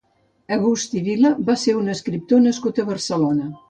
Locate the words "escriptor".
1.97-2.45